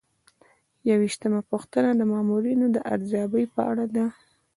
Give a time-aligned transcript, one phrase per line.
[0.89, 4.05] یوویشتمه پوښتنه د مامورینو د ارزیابۍ په اړه ده.